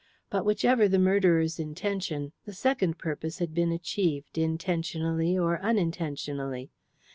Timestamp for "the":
0.87-0.97, 2.45-2.53